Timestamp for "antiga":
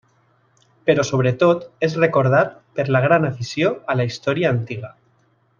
4.59-4.95